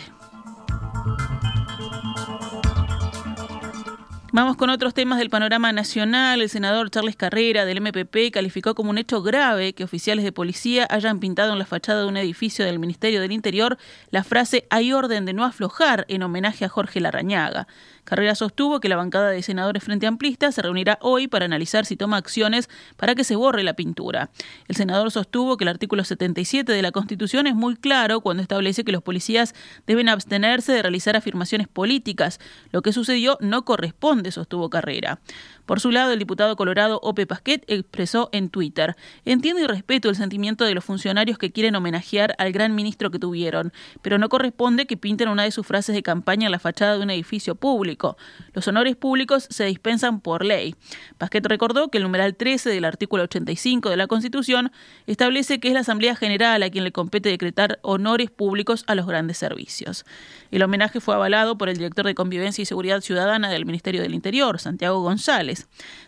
Vamos 4.34 4.56
con 4.56 4.68
otros 4.68 4.94
temas 4.94 5.20
del 5.20 5.30
panorama 5.30 5.70
nacional. 5.70 6.42
El 6.42 6.48
senador 6.48 6.90
Charles 6.90 7.14
Carrera 7.14 7.64
del 7.64 7.80
MPP 7.80 8.32
calificó 8.32 8.74
como 8.74 8.90
un 8.90 8.98
hecho 8.98 9.22
grave 9.22 9.74
que 9.74 9.84
oficiales 9.84 10.24
de 10.24 10.32
policía 10.32 10.88
hayan 10.90 11.20
pintado 11.20 11.52
en 11.52 11.60
la 11.60 11.66
fachada 11.66 12.00
de 12.00 12.08
un 12.08 12.16
edificio 12.16 12.64
del 12.64 12.80
Ministerio 12.80 13.20
del 13.20 13.30
Interior 13.30 13.78
la 14.10 14.24
frase 14.24 14.66
hay 14.70 14.92
orden 14.92 15.24
de 15.24 15.34
no 15.34 15.44
aflojar 15.44 16.04
en 16.08 16.24
homenaje 16.24 16.64
a 16.64 16.68
Jorge 16.68 16.98
Larrañaga. 17.00 17.68
Carrera 18.04 18.34
sostuvo 18.34 18.80
que 18.80 18.88
la 18.88 18.96
bancada 18.96 19.30
de 19.30 19.42
senadores 19.42 19.82
Frente 19.82 20.06
Amplista 20.06 20.52
se 20.52 20.60
reunirá 20.60 20.98
hoy 21.00 21.26
para 21.26 21.46
analizar 21.46 21.86
si 21.86 21.96
toma 21.96 22.18
acciones 22.18 22.68
para 22.96 23.14
que 23.14 23.24
se 23.24 23.34
borre 23.34 23.62
la 23.62 23.74
pintura. 23.74 24.30
El 24.68 24.76
senador 24.76 25.10
sostuvo 25.10 25.56
que 25.56 25.64
el 25.64 25.68
artículo 25.68 26.04
77 26.04 26.70
de 26.70 26.82
la 26.82 26.92
Constitución 26.92 27.46
es 27.46 27.54
muy 27.54 27.76
claro 27.76 28.20
cuando 28.20 28.42
establece 28.42 28.84
que 28.84 28.92
los 28.92 29.02
policías 29.02 29.54
deben 29.86 30.10
abstenerse 30.10 30.72
de 30.72 30.82
realizar 30.82 31.16
afirmaciones 31.16 31.66
políticas. 31.66 32.40
Lo 32.72 32.82
que 32.82 32.92
sucedió 32.92 33.38
no 33.40 33.64
corresponde, 33.64 34.23
sostuvo 34.30 34.70
Carrera. 34.70 35.18
Por 35.66 35.80
su 35.80 35.90
lado, 35.90 36.12
el 36.12 36.18
diputado 36.18 36.56
colorado 36.56 37.00
Ope 37.02 37.26
Pasquet 37.26 37.64
expresó 37.68 38.28
en 38.32 38.50
Twitter: 38.50 38.96
Entiendo 39.24 39.62
y 39.62 39.66
respeto 39.66 40.08
el 40.08 40.16
sentimiento 40.16 40.64
de 40.64 40.74
los 40.74 40.84
funcionarios 40.84 41.38
que 41.38 41.52
quieren 41.52 41.74
homenajear 41.74 42.34
al 42.38 42.52
gran 42.52 42.74
ministro 42.74 43.10
que 43.10 43.18
tuvieron, 43.18 43.72
pero 44.02 44.18
no 44.18 44.28
corresponde 44.28 44.86
que 44.86 44.96
pinten 44.96 45.28
una 45.28 45.44
de 45.44 45.50
sus 45.50 45.66
frases 45.66 45.94
de 45.94 46.02
campaña 46.02 46.46
en 46.46 46.52
la 46.52 46.58
fachada 46.58 46.96
de 46.96 47.02
un 47.02 47.10
edificio 47.10 47.54
público. 47.54 48.16
Los 48.52 48.68
honores 48.68 48.96
públicos 48.96 49.46
se 49.50 49.64
dispensan 49.64 50.20
por 50.20 50.44
ley. 50.44 50.74
Pasquet 51.18 51.46
recordó 51.46 51.88
que 51.88 51.98
el 51.98 52.04
numeral 52.04 52.36
13 52.36 52.70
del 52.70 52.84
artículo 52.84 53.24
85 53.24 53.88
de 53.90 53.96
la 53.96 54.06
Constitución 54.06 54.72
establece 55.06 55.60
que 55.60 55.68
es 55.68 55.74
la 55.74 55.80
Asamblea 55.80 56.16
General 56.16 56.62
a 56.62 56.70
quien 56.70 56.84
le 56.84 56.92
compete 56.92 57.28
decretar 57.28 57.78
honores 57.82 58.30
públicos 58.30 58.84
a 58.86 58.94
los 58.94 59.06
grandes 59.06 59.38
servicios. 59.38 60.04
El 60.50 60.62
homenaje 60.62 61.00
fue 61.00 61.14
avalado 61.14 61.56
por 61.56 61.68
el 61.68 61.76
director 61.76 62.06
de 62.06 62.14
Convivencia 62.14 62.62
y 62.62 62.66
Seguridad 62.66 63.00
Ciudadana 63.00 63.50
del 63.50 63.66
Ministerio 63.66 64.02
del 64.02 64.14
Interior, 64.14 64.58
Santiago 64.58 65.00
González. 65.00 65.53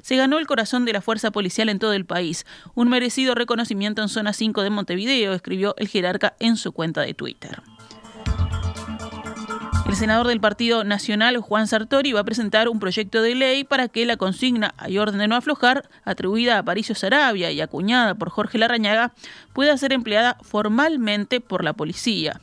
Se 0.03 0.17
ganó 0.17 0.39
el 0.39 0.47
corazón 0.47 0.85
de 0.85 0.93
la 0.93 1.01
fuerza 1.01 1.31
policial 1.31 1.69
en 1.69 1.79
todo 1.79 1.93
el 1.93 2.07
país, 2.07 2.47
un 2.75 2.89
merecido 2.89 3.35
reconocimiento 3.35 4.03
en 4.03 4.09
zona 4.09 4.33
5 4.33 4.63
de 4.63 4.71
Montevideo, 4.71 5.33
escribió 5.33 5.75
el 5.79 5.89
jerarca 5.89 6.35
en 6.39 6.57
su 6.57 6.73
cuenta 6.73 7.03
de 7.03 7.15
Twitter. 7.15 7.63
El 9.89 9.95
senador 9.95 10.27
del 10.27 10.41
Partido 10.41 10.83
Nacional, 10.83 11.39
Juan 11.39 11.69
Sartori, 11.69 12.13
va 12.13 12.21
a 12.21 12.25
presentar 12.25 12.69
un 12.69 12.81
proyecto 12.81 13.23
de 13.23 13.37
ley 13.37 13.63
para 13.63 13.87
que 13.87 14.05
la 14.05 14.17
consigna 14.17 14.75
hay 14.79 14.99
orden 14.99 15.19
de 15.19 15.29
no 15.29 15.37
aflojar, 15.37 15.89
atribuida 16.05 16.59
a 16.59 16.63
Paricio 16.65 16.97
Sarabia 16.97 17.53
y 17.53 17.61
acuñada 17.61 18.17
por 18.17 18.31
Jorge 18.31 18.59
Larrañaga, 18.59 19.13
pueda 19.53 19.77
ser 19.77 19.93
empleada 19.93 20.39
formalmente 20.43 21.41
por 21.41 21.63
la 21.63 21.73
policía. 21.73 22.41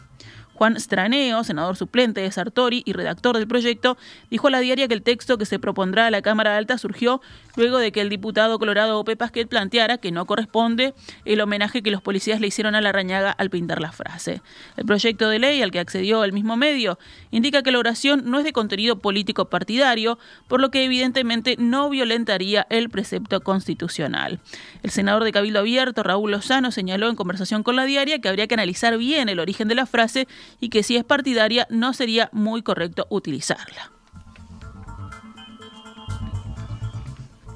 Juan 0.53 0.79
Straneo, 0.79 1.43
senador 1.43 1.75
suplente 1.75 2.21
de 2.21 2.31
Sartori 2.31 2.83
y 2.85 2.93
redactor 2.93 3.37
del 3.37 3.47
proyecto, 3.47 3.97
dijo 4.29 4.47
a 4.47 4.51
la 4.51 4.59
diaria 4.59 4.87
que 4.87 4.93
el 4.93 5.01
texto 5.01 5.37
que 5.37 5.45
se 5.45 5.59
propondrá 5.59 6.07
a 6.07 6.11
la 6.11 6.21
Cámara 6.21 6.57
Alta 6.57 6.77
surgió 6.77 7.21
luego 7.55 7.77
de 7.77 7.91
que 7.91 8.01
el 8.01 8.09
diputado 8.09 8.57
colorado 8.59 8.99
Ope 8.99 9.15
Pasquet 9.15 9.47
planteara 9.47 9.97
que 9.97 10.11
no 10.11 10.25
corresponde 10.25 10.93
el 11.25 11.41
homenaje 11.41 11.81
que 11.81 11.91
los 11.91 12.01
policías 12.01 12.39
le 12.39 12.47
hicieron 12.47 12.75
a 12.75 12.81
la 12.81 12.91
rañaga 12.91 13.31
al 13.31 13.49
pintar 13.49 13.81
la 13.81 13.91
frase. 13.91 14.41
El 14.77 14.85
proyecto 14.85 15.29
de 15.29 15.39
ley 15.39 15.61
al 15.61 15.71
que 15.71 15.79
accedió 15.79 16.23
el 16.23 16.33
mismo 16.33 16.57
medio 16.57 16.99
indica 17.31 17.63
que 17.63 17.71
la 17.71 17.79
oración 17.79 18.23
no 18.25 18.39
es 18.39 18.43
de 18.43 18.53
contenido 18.53 18.99
político 18.99 19.45
partidario, 19.45 20.19
por 20.47 20.61
lo 20.61 20.71
que 20.71 20.83
evidentemente 20.83 21.55
no 21.57 21.89
violentaría 21.89 22.67
el 22.69 22.89
precepto 22.89 23.41
constitucional. 23.41 24.39
El 24.83 24.91
senador 24.91 25.23
de 25.23 25.31
Cabildo 25.31 25.59
Abierto, 25.59 26.03
Raúl 26.03 26.31
Lozano, 26.31 26.71
señaló 26.71 27.09
en 27.09 27.15
conversación 27.15 27.63
con 27.63 27.75
la 27.75 27.85
diaria 27.85 28.19
que 28.19 28.29
habría 28.29 28.47
que 28.47 28.53
analizar 28.53 28.97
bien 28.97 29.29
el 29.29 29.39
origen 29.39 29.67
de 29.67 29.75
la 29.75 29.85
frase 29.85 30.27
y 30.59 30.69
que 30.69 30.83
si 30.83 30.95
es 30.95 31.03
partidaria 31.03 31.67
no 31.69 31.93
sería 31.93 32.29
muy 32.31 32.61
correcto 32.61 33.07
utilizarla. 33.09 33.91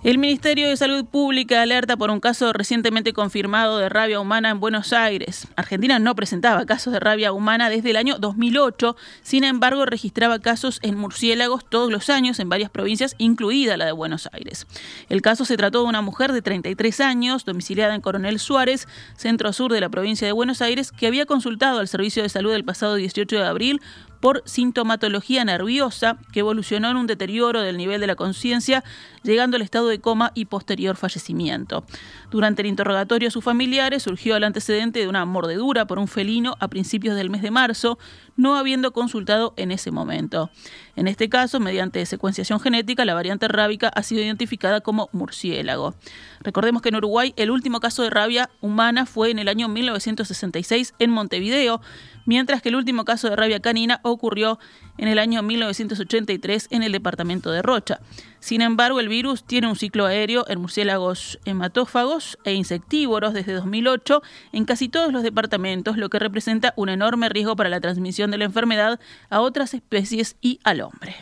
El 0.07 0.19
Ministerio 0.19 0.69
de 0.69 0.77
Salud 0.77 1.03
Pública 1.03 1.61
alerta 1.61 1.97
por 1.97 2.11
un 2.11 2.21
caso 2.21 2.53
recientemente 2.53 3.11
confirmado 3.11 3.77
de 3.77 3.89
rabia 3.89 4.21
humana 4.21 4.51
en 4.51 4.61
Buenos 4.61 4.93
Aires. 4.93 5.49
Argentina 5.57 5.99
no 5.99 6.15
presentaba 6.15 6.65
casos 6.65 6.93
de 6.93 7.01
rabia 7.01 7.33
humana 7.33 7.69
desde 7.69 7.89
el 7.89 7.97
año 7.97 8.17
2008, 8.17 8.95
sin 9.21 9.43
embargo 9.43 9.85
registraba 9.85 10.39
casos 10.39 10.79
en 10.81 10.95
murciélagos 10.95 11.65
todos 11.69 11.91
los 11.91 12.09
años 12.09 12.39
en 12.39 12.47
varias 12.47 12.69
provincias, 12.69 13.15
incluida 13.17 13.75
la 13.75 13.83
de 13.83 13.91
Buenos 13.91 14.29
Aires. 14.31 14.65
El 15.09 15.21
caso 15.21 15.43
se 15.43 15.57
trató 15.57 15.81
de 15.81 15.89
una 15.89 16.01
mujer 16.01 16.31
de 16.31 16.41
33 16.41 17.01
años, 17.01 17.43
domiciliada 17.43 17.93
en 17.93 17.99
Coronel 17.99 18.39
Suárez, 18.39 18.87
centro 19.17 19.51
sur 19.51 19.73
de 19.73 19.81
la 19.81 19.89
provincia 19.89 20.25
de 20.25 20.31
Buenos 20.31 20.61
Aires, 20.61 20.93
que 20.93 21.07
había 21.07 21.25
consultado 21.25 21.79
al 21.79 21.89
Servicio 21.89 22.23
de 22.23 22.29
Salud 22.29 22.53
el 22.53 22.63
pasado 22.63 22.95
18 22.95 23.35
de 23.35 23.45
abril 23.45 23.81
por 24.27 24.43
sintomatología 24.43 25.46
nerviosa 25.46 26.17
que 26.34 26.41
evolucionó 26.41 26.91
en 26.91 26.98
un 26.98 27.07
deterioro 27.07 27.62
del 27.62 27.77
nivel 27.77 28.01
de 28.01 28.07
la 28.07 28.17
conciencia, 28.17 28.84
llegando 29.24 29.55
al 29.55 29.62
estado 29.62 29.88
de 29.88 30.01
coma 30.01 30.34
y 30.36 30.43
posterior 30.43 30.98
fallecimiento. 30.98 31.86
Durante 32.29 32.62
el 32.62 32.67
interrogatorio 32.67 33.29
a 33.29 33.31
sus 33.31 33.46
familiares 33.46 34.03
surgió 34.03 34.36
el 34.36 34.43
antecedente 34.43 35.00
de 35.00 35.07
una 35.07 35.24
mordedura 35.24 35.88
por 35.88 35.98
un 35.98 36.10
felino 36.10 36.57
a 36.60 36.67
principios 36.67 37.15
del 37.15 37.29
mes 37.29 37.41
de 37.41 37.51
marzo, 37.51 38.00
no 38.38 38.56
habiendo 38.56 38.94
consultado 38.94 39.53
en 39.58 39.72
ese 39.72 39.91
momento. 39.91 40.50
En 40.96 41.08
este 41.08 41.27
caso, 41.27 41.60
mediante 41.60 42.06
secuenciación 42.06 42.60
genética, 42.60 43.03
la 43.03 43.13
variante 43.13 43.48
rábica 43.48 43.89
ha 43.89 44.03
sido 44.03 44.22
identificada 44.22 44.82
como 44.82 45.10
murciélago. 45.12 45.96
Recordemos 46.41 46.82
que 46.82 46.89
en 46.89 46.96
Uruguay 46.96 47.34
el 47.36 47.51
último 47.51 47.79
caso 47.79 48.03
de 48.03 48.10
rabia 48.10 48.50
humana 48.62 49.06
fue 49.06 49.32
en 49.32 49.39
el 49.39 49.48
año 49.50 49.67
1966 49.67 50.94
en 51.00 51.12
Montevideo, 51.12 51.82
mientras 52.25 52.62
que 52.62 52.70
el 52.70 52.75
último 52.75 53.03
caso 53.06 53.29
de 53.29 53.36
rabia 53.36 53.60
canina 53.60 54.00
ocurrió 54.03 54.60
en 54.98 55.08
el 55.08 55.20
año 55.20 55.42
1983 55.44 56.68
en 56.72 56.84
el 56.84 56.92
departamento 56.92 57.51
de 57.51 57.62
Rocha. 57.62 58.00
Sin 58.39 58.62
embargo, 58.62 59.00
el 59.00 59.10
virus 59.10 59.44
tiene 59.44 59.68
un 59.68 59.75
ciclo 59.75 60.06
aéreo 60.06 60.46
en 60.48 60.62
murciélagos 60.62 61.39
hematófagos 61.46 62.38
e 62.44 62.54
insectívoros 62.54 63.34
desde 63.34 63.54
2008 63.54 64.22
en 64.54 64.66
casi 64.66 64.89
todos 64.89 65.12
los 65.12 65.24
departamentos, 65.24 65.98
lo 65.98 66.10
que 66.10 66.20
representa 66.20 66.74
un 66.75 66.89
enorme 66.89 67.30
riesgo 67.30 67.56
para 67.56 67.70
la 67.70 67.82
transmisión 67.82 68.32
de 68.32 68.38
la 68.38 68.46
enfermedad 68.46 69.00
a 69.30 69.42
otras 69.42 69.74
especies 69.74 70.36
y 70.42 70.60
al 70.63 70.82
hombre. 70.82 71.16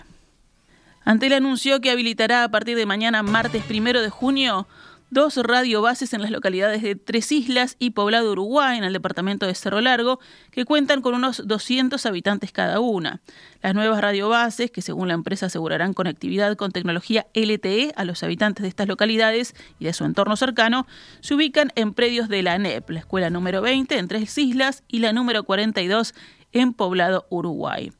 Ante 1.03 1.27
el 1.27 1.33
anuncio 1.33 1.81
que 1.81 1.91
habilitará 1.91 2.43
a 2.43 2.49
partir 2.49 2.75
de 2.75 2.87
mañana, 2.87 3.21
martes 3.21 3.63
primero 3.63 4.01
de 4.01 4.09
junio, 4.09 4.67
dos 5.09 5.37
radiobases 5.37 6.13
en 6.13 6.21
las 6.21 6.31
localidades 6.31 6.81
de 6.81 6.95
Tres 6.95 7.31
Islas 7.31 7.75
y 7.79 7.91
Poblado 7.91 8.31
Uruguay, 8.31 8.77
en 8.77 8.83
el 8.83 8.93
departamento 8.93 9.45
de 9.45 9.55
Cerro 9.55 9.81
Largo, 9.81 10.19
que 10.51 10.65
cuentan 10.65 11.01
con 11.01 11.13
unos 11.13 11.45
200 11.45 12.05
habitantes 12.05 12.51
cada 12.51 12.79
una. 12.79 13.21
Las 13.61 13.75
nuevas 13.75 14.01
radiobases, 14.01 14.71
que 14.71 14.81
según 14.81 15.07
la 15.07 15.13
empresa 15.13 15.45
asegurarán 15.47 15.93
conectividad 15.93 16.55
con 16.55 16.71
tecnología 16.71 17.27
LTE 17.33 17.93
a 17.95 18.05
los 18.05 18.23
habitantes 18.23 18.63
de 18.63 18.69
estas 18.69 18.87
localidades 18.87 19.55
y 19.79 19.85
de 19.85 19.93
su 19.93 20.05
entorno 20.05 20.35
cercano, 20.35 20.87
se 21.21 21.35
ubican 21.35 21.71
en 21.75 21.93
predios 21.93 22.29
de 22.29 22.43
la 22.43 22.53
ANEP, 22.53 22.89
la 22.89 22.99
escuela 22.99 23.29
número 23.29 23.61
20 23.61 23.97
en 23.97 24.07
Tres 24.07 24.37
Islas 24.37 24.83
y 24.87 24.99
la 24.99 25.13
número 25.13 25.43
42 25.43 26.13
en 26.51 26.73
Poblado 26.73 27.25
Uruguay. 27.29 27.91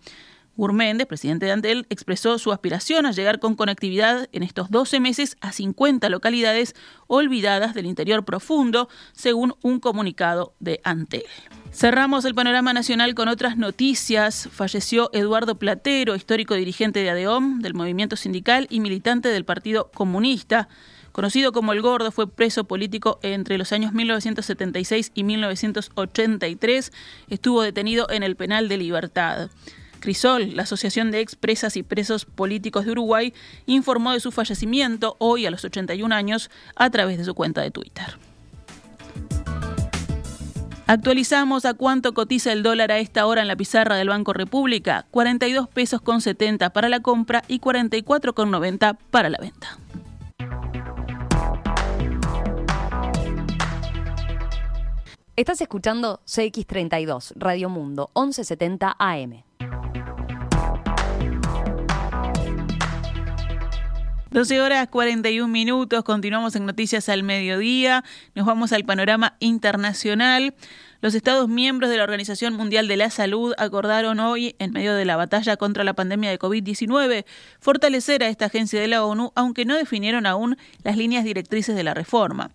Urméndez, 0.58 1.08
presidente 1.08 1.46
de 1.46 1.52
Antel, 1.52 1.86
expresó 1.90 2.40
su 2.40 2.52
aspiración 2.52 3.06
a 3.06 3.12
llegar 3.12 3.40
con 3.40 3.56
conectividad 3.56 4.30
en 4.32 4.44
estos 4.44 4.72
12 4.72 5.00
meses 5.00 5.38
a 5.42 5.52
50 5.52 6.08
localidades 6.10 6.76
olvidadas 7.08 7.74
del 7.74 7.86
interior 7.86 8.26
profundo, 8.26 8.90
según 9.14 9.56
un 9.62 9.80
comunicado 9.80 10.54
de 10.60 10.82
Antel. 10.84 11.24
Cerramos 11.72 12.24
el 12.24 12.36
panorama 12.36 12.72
nacional 12.72 13.16
con 13.16 13.28
otras 13.28 13.58
noticias. 13.58 14.48
Falleció 14.52 15.10
Eduardo 15.12 15.56
Platero, 15.56 16.16
histórico 16.16 16.56
dirigente 16.56 17.02
de 17.02 17.10
ADEOM, 17.10 17.60
del 17.60 17.74
movimiento 17.74 18.16
sindical 18.16 18.68
y 18.70 18.80
militante 18.80 19.28
del 19.28 19.44
Partido 19.44 19.92
Comunista. 19.94 20.70
Conocido 21.12 21.52
como 21.52 21.72
El 21.72 21.82
Gordo, 21.82 22.12
fue 22.12 22.30
preso 22.30 22.66
político 22.66 23.20
entre 23.24 23.58
los 23.58 23.72
años 23.72 23.94
1976 23.94 25.12
y 25.14 25.24
1983. 25.24 26.92
Estuvo 27.30 27.62
detenido 27.62 28.10
en 28.10 28.24
el 28.24 28.36
penal 28.36 28.68
de 28.68 28.78
Libertad. 28.78 29.50
Crisol, 30.06 30.56
la 30.56 30.62
Asociación 30.62 31.10
de 31.10 31.20
Expresas 31.20 31.76
y 31.78 31.82
Presos 31.82 32.26
Políticos 32.26 32.86
de 32.86 32.92
Uruguay, 32.92 33.34
informó 33.66 34.12
de 34.14 34.20
su 34.20 34.32
fallecimiento 34.32 35.16
hoy 35.18 35.48
a 35.48 35.50
los 35.50 35.66
81 35.66 36.14
años 36.14 36.52
a 36.76 36.92
través 36.92 37.18
de 37.18 37.26
su 37.26 37.34
cuenta 37.34 37.64
de 37.64 37.72
Twitter. 37.72 38.20
Actualizamos 40.86 41.66
a 41.66 41.74
cuánto 41.74 42.14
cotiza 42.14 42.54
el 42.54 42.62
dólar 42.62 42.92
a 42.92 43.00
esta 43.00 43.26
hora 43.26 43.42
en 43.42 43.48
la 43.48 43.56
pizarra 43.56 43.96
del 43.96 44.10
Banco 44.10 44.32
República, 44.32 45.08
42 45.10 45.70
pesos 45.70 46.02
con 46.02 46.22
70 46.22 46.70
para 46.70 46.88
la 46.88 47.00
compra 47.00 47.42
y 47.48 47.58
44 47.58 48.36
con 48.36 48.52
90 48.52 48.94
para 49.10 49.32
la 49.32 49.40
venta. 49.40 49.80
Estás 55.36 55.62
escuchando 55.62 56.22
CX32, 56.28 57.34
Radio 57.38 57.70
Mundo, 57.70 58.12
1170 58.16 58.96
AM. 59.00 59.44
12 64.36 64.60
horas 64.60 64.90
41 64.90 65.48
minutos, 65.48 66.04
continuamos 66.04 66.58
en 66.58 66.66
Noticias 66.66 67.08
al 67.08 67.24
Mediodía, 67.24 68.04
nos 68.34 68.46
vamos 68.46 68.74
al 68.74 68.84
panorama 68.84 69.38
internacional. 69.40 70.54
Los 71.00 71.16
Estados 71.16 71.48
miembros 71.48 71.90
de 71.90 71.96
la 71.96 72.04
Organización 72.04 72.54
Mundial 72.54 72.90
de 72.90 72.98
la 72.98 73.10
Salud 73.10 73.54
acordaron 73.58 74.20
hoy, 74.20 74.58
en 74.60 74.74
medio 74.74 74.94
de 74.94 75.06
la 75.06 75.16
batalla 75.16 75.56
contra 75.56 75.86
la 75.86 75.94
pandemia 75.94 76.32
de 76.32 76.38
COVID-19, 76.38 77.24
fortalecer 77.62 78.24
a 78.24 78.28
esta 78.28 78.48
agencia 78.48 78.82
de 78.82 78.90
la 78.90 79.06
ONU, 79.06 79.32
aunque 79.36 79.64
no 79.64 79.78
definieron 79.78 80.26
aún 80.26 80.58
las 80.84 80.98
líneas 80.98 81.24
directrices 81.24 81.74
de 81.74 81.86
la 81.86 81.94
reforma. 81.94 82.52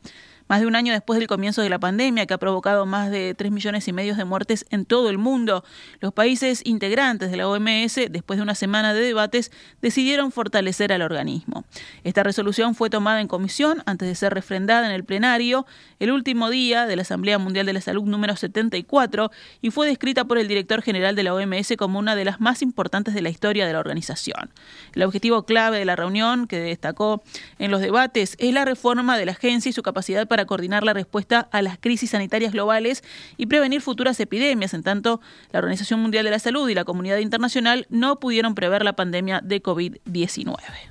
Más 0.51 0.59
de 0.59 0.67
un 0.67 0.75
año 0.75 0.93
después 0.93 1.17
del 1.17 1.29
comienzo 1.29 1.63
de 1.63 1.71
la 1.71 1.79
pandemia, 1.79 2.27
que 2.27 2.35
ha 2.35 2.39
provocado 2.39 2.85
más 2.85 3.13
de 3.13 3.37
3 3.37 3.53
millones 3.53 3.87
y 3.87 3.93
medio 3.93 4.17
de 4.17 4.25
muertes 4.25 4.67
en 4.71 4.85
todo 4.85 5.09
el 5.09 5.17
mundo, 5.17 5.63
los 6.01 6.13
países 6.13 6.63
integrantes 6.65 7.31
de 7.31 7.37
la 7.37 7.49
OMS, 7.49 8.01
después 8.11 8.37
de 8.37 8.43
una 8.43 8.57
semana 8.57 8.93
de 8.93 9.01
debates, 9.01 9.53
decidieron 9.81 10.33
fortalecer 10.33 10.93
al 10.93 11.03
organismo. 11.03 11.63
Esta 12.03 12.25
resolución 12.25 12.75
fue 12.75 12.91
tomada 12.91 13.21
en 13.21 13.29
comisión 13.29 13.85
antes 13.87 14.09
de 14.09 14.17
ser 14.17 14.35
refrendada 14.35 14.87
en 14.87 14.93
el 14.93 15.05
plenario 15.05 15.67
el 16.01 16.11
último 16.11 16.51
día 16.51 16.85
de 16.87 16.97
la 16.97 17.03
Asamblea 17.03 17.39
Mundial 17.39 17.65
de 17.65 17.75
la 17.75 17.81
Salud 17.81 18.03
número 18.03 18.35
74 18.35 19.31
y 19.63 19.71
fue 19.71 19.87
descrita 19.87 20.25
por 20.25 20.37
el 20.37 20.49
director 20.49 20.83
general 20.83 21.15
de 21.15 21.23
la 21.23 21.33
OMS 21.33 21.75
como 21.79 22.01
una 22.01 22.17
de 22.17 22.25
las 22.25 22.41
más 22.41 22.61
importantes 22.61 23.15
de 23.15 23.23
la 23.23 23.31
historia 23.31 23.69
de 23.69 23.73
la 23.73 23.79
organización. 23.79 24.51
El 24.97 25.05
objetivo 25.05 25.45
clave 25.45 25.79
de 25.79 25.85
la 25.85 25.95
reunión, 25.95 26.49
que 26.49 26.59
destacó 26.59 27.23
en 27.61 27.71
los 27.71 27.81
debates, 27.81 28.35
es 28.41 28.53
la 28.53 28.65
reforma 28.65 29.17
de 29.17 29.27
la 29.27 29.33
agencia 29.33 29.71
y 29.71 29.73
su 29.73 29.85
capacidad 29.85 30.27
para 30.27 30.40
coordinar 30.47 30.85
la 30.85 30.93
respuesta 30.93 31.49
a 31.53 31.63
las 31.63 31.79
crisis 31.79 32.11
sanitarias 32.11 32.53
globales 32.53 33.03
y 33.37 33.47
prevenir 33.47 33.81
futuras 33.81 34.19
epidemias. 34.21 34.75
En 34.75 34.83
tanto, 34.83 35.21
la 35.53 35.59
Organización 35.59 36.01
Mundial 36.01 36.25
de 36.25 36.31
la 36.31 36.39
Salud 36.39 36.69
y 36.69 36.75
la 36.75 36.85
comunidad 36.85 37.19
internacional 37.19 37.87
no 37.91 38.21
pudieron 38.21 38.55
prever 38.55 38.85
la 38.85 38.95
pandemia 38.95 39.41
de 39.43 39.63
COVID-19. 39.63 40.90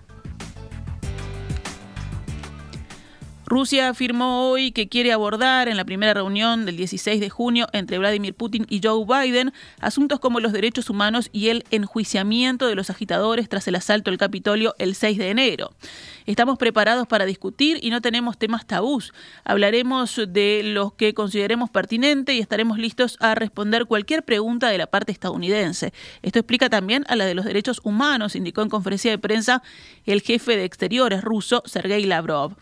Rusia 3.49 3.89
afirmó 3.89 4.47
hoy 4.47 4.71
que 4.71 4.89
quiere 4.89 5.11
abordar 5.11 5.69
en 5.69 5.75
la 5.75 5.83
primera 5.83 6.13
reunión 6.13 6.67
del 6.67 6.77
16 6.77 7.19
de 7.19 7.31
junio 7.31 7.67
entre 7.73 7.97
Vladimir 7.97 8.35
Putin 8.35 8.67
y 8.69 8.79
Joe 8.83 9.03
Biden 9.07 9.53
asuntos 9.79 10.19
como 10.19 10.39
los 10.39 10.53
derechos 10.53 10.91
humanos 10.91 11.31
y 11.33 11.47
el 11.47 11.65
enjuiciamiento 11.71 12.67
de 12.67 12.75
los 12.75 12.91
agitadores 12.91 13.49
tras 13.49 13.67
el 13.67 13.73
asalto 13.73 14.11
al 14.11 14.19
Capitolio 14.19 14.75
el 14.77 14.93
6 14.93 15.17
de 15.17 15.31
enero. 15.31 15.71
Estamos 16.27 16.59
preparados 16.59 17.07
para 17.07 17.25
discutir 17.25 17.79
y 17.81 17.89
no 17.89 18.01
tenemos 18.01 18.37
temas 18.37 18.67
tabús. 18.67 19.13
Hablaremos 19.45 20.21
de 20.27 20.61
los 20.63 20.93
que 20.93 21.15
consideremos 21.15 21.71
pertinente 21.71 22.35
y 22.35 22.39
estaremos 22.41 22.77
listos 22.77 23.17
a 23.19 23.33
responder 23.33 23.87
cualquier 23.87 24.21
pregunta 24.21 24.69
de 24.69 24.77
la 24.77 24.85
parte 24.85 25.11
estadounidense. 25.11 25.91
Esto 26.21 26.37
explica 26.37 26.69
también 26.69 27.03
a 27.07 27.15
la 27.15 27.25
de 27.25 27.33
los 27.33 27.45
derechos 27.45 27.81
humanos, 27.83 28.35
indicó 28.35 28.61
en 28.61 28.69
conferencia 28.69 29.09
de 29.09 29.17
prensa 29.17 29.63
el 30.05 30.21
jefe 30.21 30.55
de 30.55 30.65
exteriores 30.65 31.23
ruso, 31.23 31.63
Sergei 31.65 32.05
Lavrov. 32.05 32.53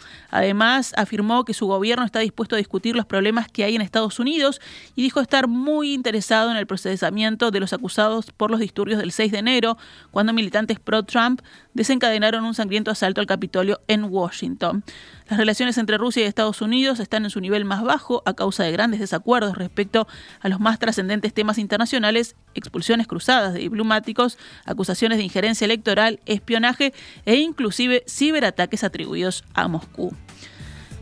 Afirmó 0.96 1.44
que 1.44 1.54
su 1.54 1.68
gobierno 1.68 2.06
está 2.06 2.20
dispuesto 2.20 2.56
a 2.56 2.58
discutir 2.58 2.96
los 2.96 3.06
problemas 3.06 3.48
que 3.48 3.64
hay 3.64 3.76
en 3.76 3.82
Estados 3.82 4.20
Unidos 4.20 4.62
y 4.96 5.02
dijo 5.02 5.20
estar 5.20 5.48
muy 5.48 5.94
interesado 5.94 6.52
en 6.52 6.58
el 6.58 6.68
procesamiento 6.68 7.52
de 7.52 7.60
los 7.60 7.74
acusados 7.74 8.32
por 8.32 8.52
los 8.52 8.60
disturbios 8.60 9.00
del 9.00 9.12
6 9.12 9.32
de 9.32 9.40
enero, 9.40 9.78
cuando 10.12 10.34
militantes 10.34 10.80
pro-Trump 10.80 11.42
desencadenaron 11.74 12.44
un 12.44 12.54
sangriento 12.54 12.92
asalto 12.92 13.22
al 13.22 13.28
Capitolio 13.28 13.82
en 13.88 14.06
Washington. 14.06 14.84
Las 15.30 15.38
relaciones 15.38 15.78
entre 15.78 15.98
Rusia 15.98 16.24
y 16.24 16.26
Estados 16.26 16.62
Unidos 16.62 17.00
están 17.00 17.26
en 17.26 17.30
su 17.30 17.42
nivel 17.42 17.66
más 17.66 17.84
bajo 17.84 18.24
a 18.26 18.34
causa 18.34 18.64
de 18.64 18.72
grandes 18.72 19.00
desacuerdos 19.00 19.58
respecto 19.58 20.08
a 20.40 20.48
los 20.48 20.60
más 20.60 20.80
trascendentes 20.80 21.34
temas 21.34 21.58
internacionales, 21.58 22.36
expulsiones 22.54 23.08
cruzadas 23.08 23.54
de 23.54 23.60
diplomáticos, 23.60 24.38
acusaciones 24.66 25.18
de 25.18 25.26
injerencia 25.26 25.66
electoral, 25.66 26.20
espionaje 26.26 26.94
e 27.26 27.36
inclusive 27.36 28.04
ciberataques 28.08 28.84
atribuidos 28.84 29.44
a 29.54 29.68
Moscú. 29.68 30.14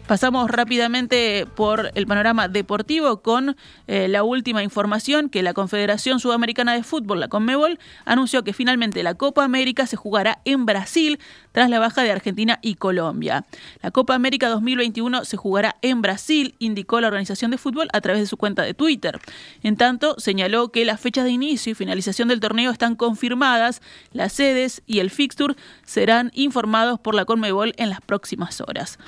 Pasamos 0.08 0.52
rápidamente 0.52 1.48
por 1.56 1.90
el 1.96 2.06
panorama 2.06 2.48
deportivo 2.48 3.24
con 3.24 3.58
eh, 3.88 4.08
la 4.08 4.22
última 4.22 4.62
información 4.62 5.30
que 5.30 5.42
la 5.42 5.56
Confederación 5.56 6.20
Sudamericana 6.20 6.74
de 6.74 6.84
Fútbol, 6.84 7.20
la 7.20 7.28
CONMEBOL, 7.28 7.80
anunció 8.06 8.44
que 8.44 8.54
finalmente 8.54 9.02
la 9.02 9.16
Copa 9.16 9.44
América 9.44 9.88
se 9.88 9.96
jugará 9.96 10.42
en 10.46 10.68
Brasil 10.68 11.20
tras 11.54 11.72
la 11.72 11.80
baja 11.80 12.04
de 12.04 12.12
Argentina 12.12 12.60
y 12.62 12.76
Colombia. 12.76 13.46
La 13.82 13.90
Copa 13.90 14.14
América 14.14 14.48
2021 14.50 15.26
se 15.26 15.38
jugará 15.38 15.76
en 15.82 16.04
Brasil, 16.04 16.54
indicó 16.60 17.02
la 17.02 17.08
organización 17.08 17.50
de 17.50 17.58
fútbol 17.58 17.88
a 17.92 18.00
través 18.02 18.22
de 18.22 18.28
su 18.28 18.38
cuenta 18.38 18.62
de 18.62 18.76
Twitter. 18.76 19.20
En 19.64 19.76
tanto, 19.76 20.20
señaló 20.20 20.70
que 20.70 20.86
las 20.86 21.02
fechas 21.02 21.24
de 21.24 21.32
inicio 21.32 21.72
y 21.72 21.76
finalización 21.76 22.28
del 22.28 22.42
torneo 22.42 22.70
están 22.70 22.96
confirmadas, 22.96 23.82
las 24.14 24.34
sedes 24.34 24.84
y 24.86 25.00
el 25.00 25.10
fixture 25.10 25.56
serán 25.84 26.30
informados 26.36 27.00
por 27.00 27.16
la 27.16 27.26
CONMEBOL 27.26 27.74
en 27.78 27.90
las 27.90 28.02
próximas 28.02 28.62
horas. 28.62 29.00